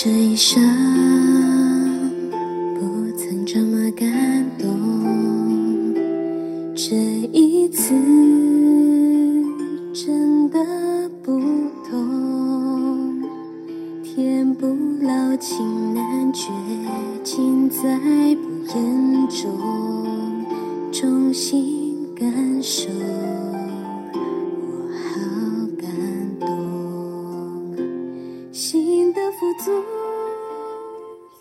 [0.00, 0.62] 这一生
[2.78, 4.08] 不曾这么感
[4.56, 5.92] 动，
[6.72, 6.94] 这
[7.32, 7.92] 一次
[9.92, 10.60] 真的
[11.20, 11.40] 不
[11.90, 13.24] 同。
[14.04, 14.68] 天不
[15.02, 16.44] 老，情难绝，
[17.24, 17.98] 尽在
[18.36, 19.50] 不言中，
[20.92, 22.88] 衷心感受。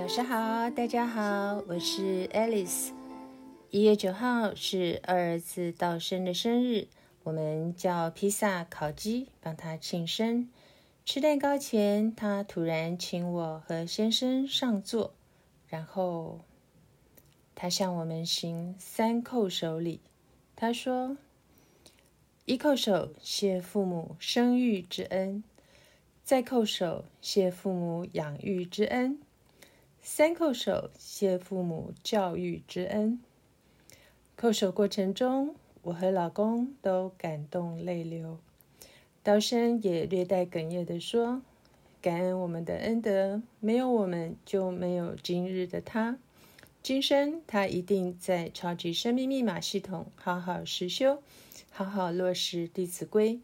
[0.00, 2.88] 早上好，大家好，我是 Alice。
[3.68, 6.88] 一月九号是二儿子道生的生日，
[7.22, 10.48] 我们叫披萨、烤鸡帮他庆生。
[11.04, 15.12] 吃蛋糕前，他突然请我和先生上座，
[15.68, 16.40] 然后
[17.54, 20.00] 他向我们行三叩首礼。
[20.56, 21.18] 他说
[22.46, 25.42] ：“一叩首，谢父母生育之恩；
[26.24, 29.18] 再叩首，谢父母养育之恩；
[30.02, 33.20] 三叩首，谢父母教育之恩。”
[34.36, 38.38] 叩首过程中，我和老公都感动泪流。
[39.22, 41.42] 道生也略带哽咽地说
[42.00, 46.18] ：“感恩我们的恩德，没有我们就没有今日的他。
[46.82, 51.22] 今生他一定在超级生命密码系统好好实修，
[51.70, 53.34] 好好落实《弟子规》，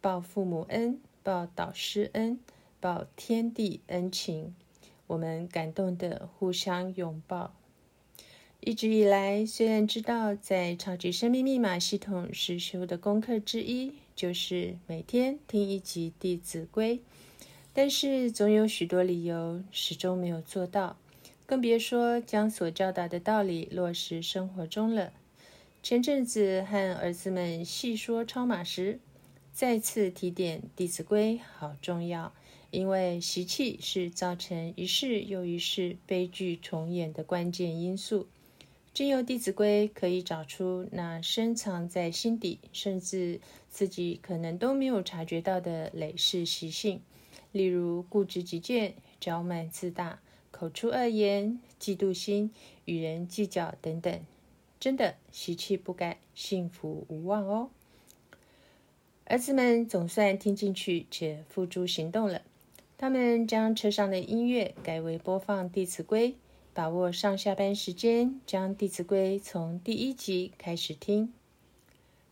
[0.00, 2.38] 报父母恩，报导师恩，
[2.78, 4.54] 报天地恩情。
[5.06, 7.54] 我们感动的互相拥抱。
[8.60, 16.96] 一直以来，虽然知道在超级生命密码系统实修的功课之一。”就是每天听一集《弟子规》，
[17.74, 20.96] 但是总有许多理由始终没有做到，
[21.44, 25.12] 更别说将所教导的道理落实生活中了。
[25.82, 29.00] 前阵子和儿子们细说超马时，
[29.52, 32.32] 再次提点《弟子规》好重要，
[32.76, 38.26] 因为习气是造成一世又一世悲剧重演的关键因素。
[38.92, 43.40] 经由《弟子规》，可以找出那深藏在心底，甚至
[43.70, 47.00] 自己可能都没有察觉到的累世习性，
[47.50, 52.52] 例如固执己见、骄慢自大、口出恶言、嫉妒心、
[52.84, 54.20] 与人计较等等。
[54.78, 57.70] 真的习气不改，幸福无望哦。
[59.24, 62.42] 儿子们总算听进去且付诸行动了，
[62.98, 66.32] 他们将车上的音乐改为播放《弟子规》。
[66.72, 71.32] 把握上下班时间，将《弟子规》从第一集开始听。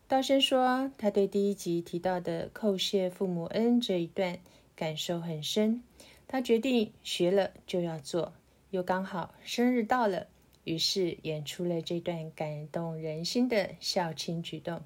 [0.07, 4.37] 道生说，他对第一集提到的“叩谢父母恩”这一段
[4.75, 5.81] 感受很深，
[6.27, 8.33] 他决定学了就要做。
[8.69, 10.27] 又刚好生日到了，
[10.63, 14.81] 于是演出了这段感动人心的孝亲举动。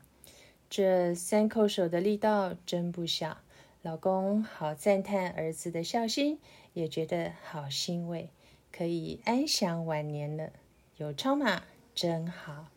[0.69, 3.39] 这三叩首的力道真不小，
[3.81, 6.39] 老公好赞叹儿子的孝心，
[6.73, 8.29] 也觉得好欣慰。
[8.71, 10.51] 可以安享晚年了，
[10.97, 11.63] 有超马
[11.95, 12.67] 真好。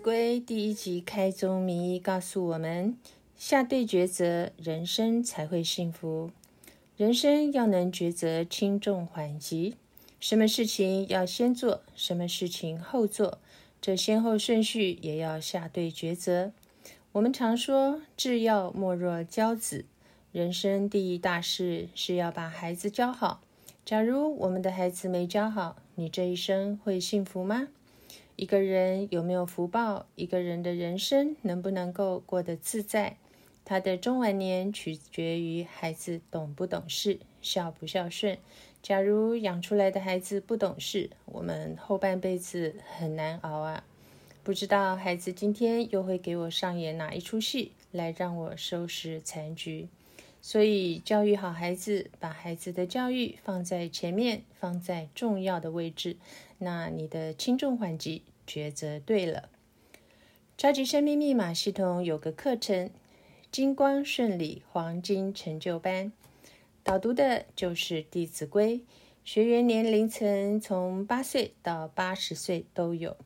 [0.00, 2.96] 归》第一集开宗明义告诉我们：
[3.36, 6.30] 下对抉择，人生才会幸福。
[6.96, 9.76] 人生要能抉择轻重缓急，
[10.18, 13.38] 什么事情要先做，什么事情后做，
[13.80, 16.52] 这先后顺序也要下对抉择。
[17.12, 19.84] 我们常说“智要莫若教子”，
[20.32, 23.42] 人生第一大事是要把孩子教好。
[23.84, 27.68] 假如我们的孩子没教好，你这一生会幸福吗？
[28.40, 33.18] 一个人有没有福报，一个人的人生能不能够过得自在，
[33.66, 38.38] 他的中晚年取决于孩子懂不懂事，孝不孝顺。
[38.82, 43.84] 假如养出来的孩子不懂事，我们后半辈子很难熬啊！
[44.42, 49.86] 不知道孩子今天又会给我上演哪一出戏，来让我收拾残局。
[50.40, 56.16] 所以，教育好孩子，把孩子的教育放在前面，放在重要的位置，
[56.60, 59.48] 那你的轻重缓急抉择对了。
[60.56, 62.88] 超级生命密码系统有个课程
[63.50, 66.06] 《金光顺利黄金成就班》，
[66.82, 68.78] 导读的就是《弟子规》，
[69.24, 73.16] 学员年龄层从八岁到八十岁都有，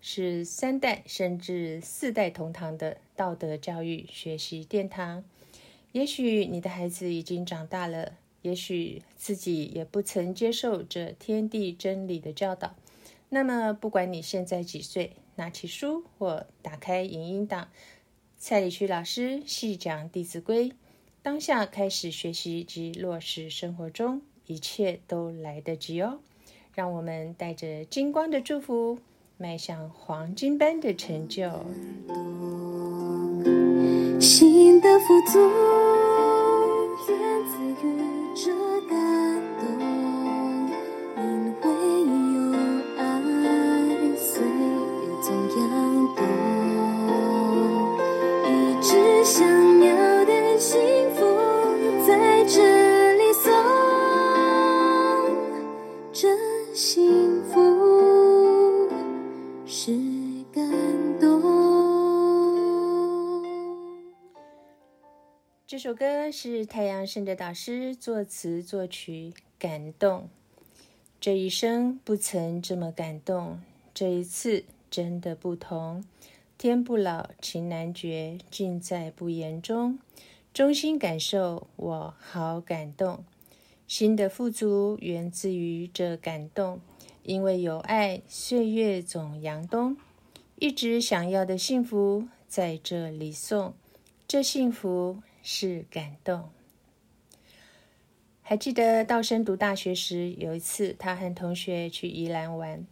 [0.00, 5.24] 是三代甚至四代同堂的道德教育学习殿堂。
[5.90, 8.12] 也许你的孩子已经长大了，
[8.42, 12.76] 也许自己也不曾接受这天地真理的教导。
[13.34, 17.66] 那么，不管你现在几岁，拿起书或打开影音档，
[18.38, 20.68] 蔡礼旭老师细讲《弟子规》，
[21.20, 26.20] 当下开始学习及落实生活中，一切都来得及哦。
[26.76, 29.00] 让我们带着金光的祝福，
[29.36, 31.50] 迈向黄金般的成就。
[34.20, 35.40] 心的富足
[37.08, 37.52] 源自
[37.84, 38.13] 于
[65.74, 70.28] 这首歌是太阳升的导师作词作曲，感动。
[71.20, 73.60] 这一生不曾这么感动，
[73.92, 76.04] 这一次真的不同。
[76.56, 79.98] 天不老，情难绝，尽在不言中。
[80.52, 83.24] 衷心感受，我好感动。
[83.88, 86.78] 心的富足源自于这感动，
[87.24, 89.96] 因为有爱，岁月总阳东。
[90.54, 93.74] 一直想要的幸福在这里送，
[94.28, 95.18] 这幸福。
[95.44, 96.48] 是感动。
[98.42, 102.86] 还记得道生读大学时，有一次他和同学去宜兰玩，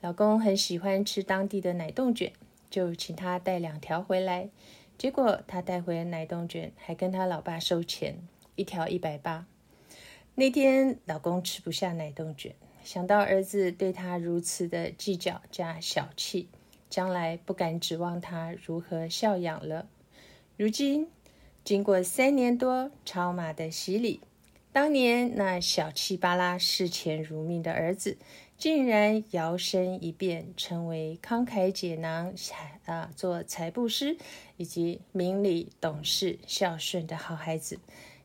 [0.00, 2.32] 老公很喜欢吃当地的奶冻卷，
[2.70, 4.50] 就请他带两条回来。
[4.96, 8.16] 结果他带回奶冻卷，还跟他老爸收钱，
[8.54, 9.46] 一条一百八。
[10.34, 16.48] 那天老公吃不下奶冻卷，想到儿子对他如此的计较加小气，
[16.90, 19.86] 将来不敢指望他如何孝养了。
[20.58, 21.08] 如今。
[21.64, 24.20] 经过三年多超马的洗礼，
[24.70, 28.18] 当年那小气巴拉、视钱如命的儿子，
[28.58, 34.18] 竟然摇身一变，成为慷慨解囊、财啊做财布施，
[34.58, 37.78] 以及明理懂事、孝顺的好孩子。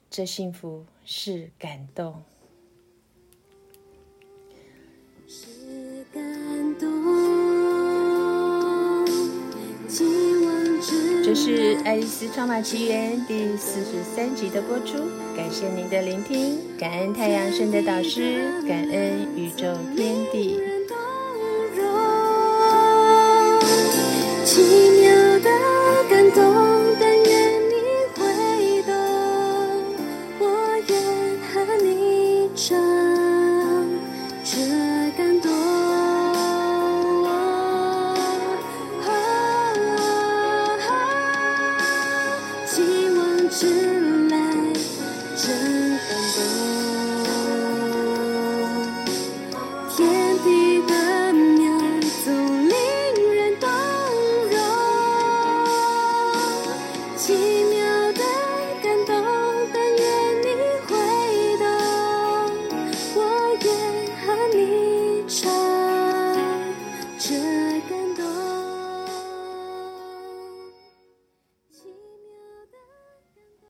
[0.09, 2.21] 这幸福是感动。
[5.25, 6.89] 是感动。
[11.29, 14.97] 这是《爱丽丝超马奇缘》第四十三集的播出，
[15.37, 20.59] 感谢您的聆听，感恩太阳神的导师，感恩宇宙天地。